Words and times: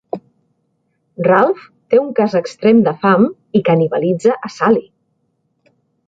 Ralph 1.25 1.65
té 1.93 1.99
un 2.03 2.07
cas 2.19 2.33
extrem 2.39 2.79
de 2.87 2.93
fam 3.03 3.27
i 3.59 3.61
canibalitza 3.67 4.39
a 4.49 4.51
Sally. 4.55 4.83